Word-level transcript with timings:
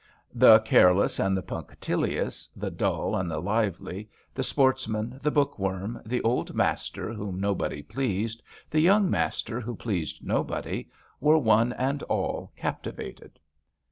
The 0.33 0.61
careless 0.61 1.19
and 1.19 1.37
the 1.37 1.43
punctilious, 1.43 2.49
the 2.55 2.71
dull 2.71 3.15
and 3.15 3.29
the 3.29 3.39
lively, 3.39 4.09
the 4.33 4.41
sportsman, 4.41 5.19
the 5.21 5.29
bookworm, 5.29 6.01
the 6.03 6.23
old 6.23 6.55
master 6.55 7.13
whom 7.13 7.39
nobody 7.39 7.83
pleased, 7.83 8.41
the 8.71 8.79
young 8.79 9.11
master 9.11 9.61
who 9.61 9.75
pleased 9.75 10.25
nobody, 10.25 10.89
were 11.19 11.37
one 11.37 11.71
and 11.73 12.01
all 12.01 12.51
captivated. 12.55 13.37